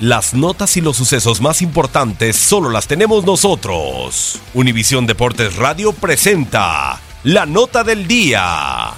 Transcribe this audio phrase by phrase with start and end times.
[0.00, 4.40] Las notas y los sucesos más importantes solo las tenemos nosotros.
[4.54, 8.92] Univisión Deportes Radio presenta la nota del día.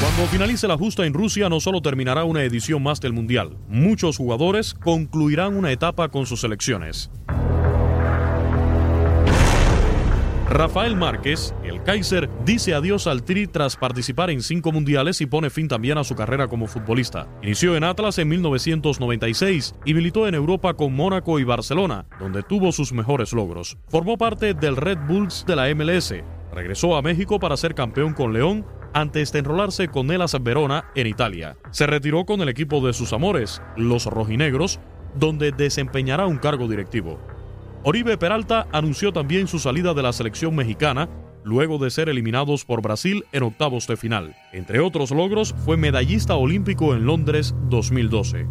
[0.00, 4.16] Cuando finalice la justa en Rusia no solo terminará una edición más del Mundial, muchos
[4.16, 7.12] jugadores concluirán una etapa con sus selecciones.
[10.50, 15.50] Rafael Márquez, el Kaiser, dice adiós al Tri tras participar en cinco mundiales y pone
[15.50, 17.28] fin también a su carrera como futbolista.
[17.42, 22.72] Inició en Atlas en 1996 y militó en Europa con Mónaco y Barcelona, donde tuvo
[22.72, 23.76] sus mejores logros.
[23.88, 26.14] Formó parte del Red Bulls de la MLS.
[26.54, 31.08] Regresó a México para ser campeón con León antes de enrolarse con Elas Verona en
[31.08, 31.58] Italia.
[31.72, 34.80] Se retiró con el equipo de sus amores, los rojinegros,
[35.14, 37.18] donde desempeñará un cargo directivo.
[37.84, 41.08] Oribe Peralta anunció también su salida de la selección mexicana
[41.44, 44.34] luego de ser eliminados por Brasil en octavos de final.
[44.52, 48.46] Entre otros logros, fue medallista olímpico en Londres 2012.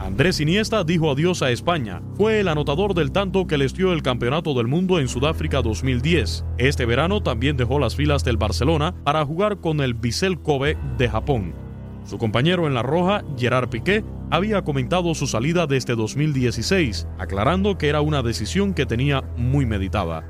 [0.00, 2.02] Andrés Iniesta dijo adiós a España.
[2.14, 6.44] Fue el anotador del tanto que les dio el Campeonato del Mundo en Sudáfrica 2010.
[6.58, 11.08] Este verano también dejó las filas del Barcelona para jugar con el Vissel Kobe de
[11.08, 11.69] Japón.
[12.10, 17.88] Su compañero en la roja, Gerard Piqué, había comentado su salida desde 2016, aclarando que
[17.88, 20.24] era una decisión que tenía muy meditada.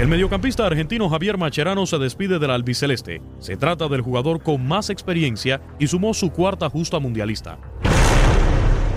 [0.00, 3.22] El mediocampista argentino Javier Macherano se despide del albiceleste.
[3.38, 7.56] Se trata del jugador con más experiencia y sumó su cuarta justa mundialista.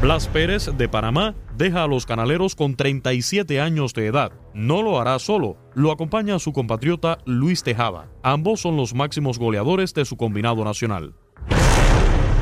[0.02, 4.32] Blas Pérez de Panamá deja a los canaleros con 37 años de edad.
[4.56, 8.10] No lo hará solo, lo acompaña su compatriota Luis Tejada.
[8.24, 11.14] Ambos son los máximos goleadores de su combinado nacional.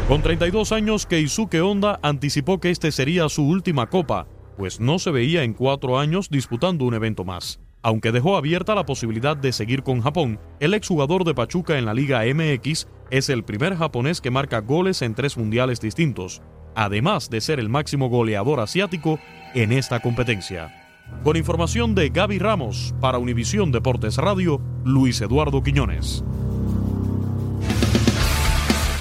[0.08, 5.10] Con 32 años, Keisuke Honda anticipó que este sería su última copa, pues no se
[5.10, 7.60] veía en cuatro años disputando un evento más.
[7.82, 11.96] Aunque dejó abierta la posibilidad de seguir con Japón, el exjugador de Pachuca en la
[11.96, 16.44] Liga MX es el primer japonés que marca goles en tres mundiales distintos,
[16.76, 19.20] además de ser el máximo goleador asiático
[19.56, 21.02] en esta competencia.
[21.24, 26.24] Con información de Gaby Ramos para Univisión Deportes Radio, Luis Eduardo Quiñones.